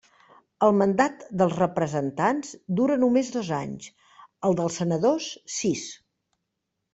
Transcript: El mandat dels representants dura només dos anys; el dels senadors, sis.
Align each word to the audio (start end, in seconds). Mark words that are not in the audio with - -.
El 0.67 0.71
mandat 0.77 1.19
dels 1.41 1.51
representants 1.59 2.53
dura 2.79 2.95
només 3.03 3.29
dos 3.37 3.51
anys; 3.59 3.91
el 4.51 4.57
dels 4.61 4.81
senadors, 4.83 5.29
sis. 5.59 5.85